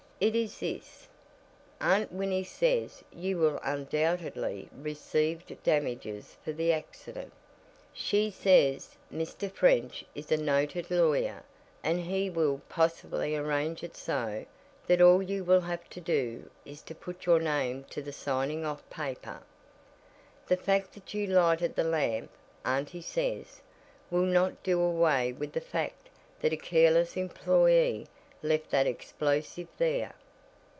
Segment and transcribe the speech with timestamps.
[0.23, 1.07] "It is this.
[1.79, 7.33] Aunt Winnie says you will undoubtedly received damages for the accident.
[7.91, 9.51] She says Mr.
[9.51, 11.41] French is a noted lawyer
[11.83, 14.45] and he will possibly arrange it so
[14.85, 18.63] that all you will have to do is to put your name to the signing
[18.63, 19.41] off paper.
[20.47, 22.29] The fact that you lighted the lamp,
[22.63, 23.59] auntie says,
[24.11, 26.09] will not do away with the fact
[26.41, 28.05] that a careless employee
[28.43, 30.11] left that explosive there."